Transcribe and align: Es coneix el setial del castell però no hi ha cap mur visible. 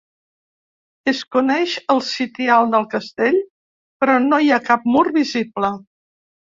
Es 1.11 1.19
coneix 1.35 1.75
el 1.97 2.01
setial 2.09 2.73
del 2.73 2.89
castell 2.97 3.41
però 4.01 4.19
no 4.29 4.43
hi 4.49 4.53
ha 4.59 4.63
cap 4.73 4.93
mur 4.97 5.09
visible. 5.23 5.77